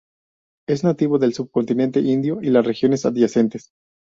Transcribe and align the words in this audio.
Es 0.67 0.83
nativo 0.83 1.19
del 1.19 1.35
subcontinente 1.35 1.99
Indio 1.99 2.39
y 2.41 2.49
las 2.49 2.65
regiones 2.65 3.05
adyacentes. 3.05 3.69